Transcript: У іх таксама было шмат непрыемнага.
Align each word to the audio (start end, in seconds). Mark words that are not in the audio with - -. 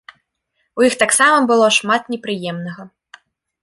У 0.81 0.85
іх 0.87 0.95
таксама 1.03 1.37
было 1.53 1.69
шмат 1.79 2.03
непрыемнага. 2.15 2.81